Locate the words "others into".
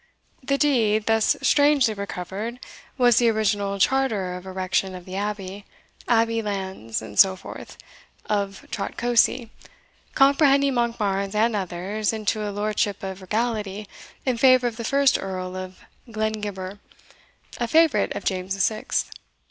11.55-12.41